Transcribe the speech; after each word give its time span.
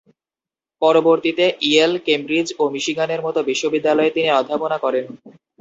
পরবর্তীতে 0.81 1.45
Yale, 1.69 1.93
Cambridge 2.05 2.47
ও 2.59 2.73
মিশিগানের 2.73 3.21
মত 3.25 3.35
বিশ্ববিদ্যালয়ে 3.49 4.15
তিনি 4.15 4.29
অধ্যাপনা 4.31 4.77
করেন। 4.85 5.05